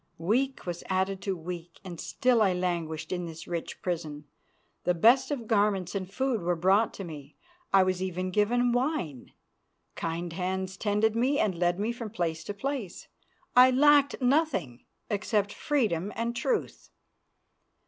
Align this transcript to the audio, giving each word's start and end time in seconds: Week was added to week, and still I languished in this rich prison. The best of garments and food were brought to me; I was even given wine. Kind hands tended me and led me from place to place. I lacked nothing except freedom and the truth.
Week 0.17 0.65
was 0.65 0.83
added 0.89 1.21
to 1.21 1.37
week, 1.37 1.79
and 1.83 2.01
still 2.01 2.41
I 2.41 2.53
languished 2.53 3.11
in 3.11 3.27
this 3.27 3.45
rich 3.45 3.83
prison. 3.83 4.25
The 4.83 4.95
best 4.95 5.29
of 5.29 5.45
garments 5.45 5.93
and 5.93 6.11
food 6.11 6.41
were 6.41 6.55
brought 6.55 6.91
to 6.95 7.03
me; 7.03 7.35
I 7.71 7.83
was 7.83 8.01
even 8.01 8.31
given 8.31 8.71
wine. 8.71 9.31
Kind 9.93 10.33
hands 10.33 10.75
tended 10.75 11.15
me 11.15 11.37
and 11.37 11.53
led 11.55 11.79
me 11.79 11.91
from 11.91 12.09
place 12.09 12.43
to 12.45 12.53
place. 12.55 13.09
I 13.55 13.69
lacked 13.69 14.19
nothing 14.23 14.85
except 15.07 15.53
freedom 15.53 16.11
and 16.15 16.31
the 16.33 16.39
truth. 16.39 16.89